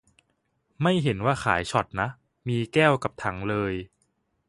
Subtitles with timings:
[0.81, 2.07] ไม่เห็นว่าขายช็อตนะ
[2.47, 3.73] มีแก้วกับถังเลย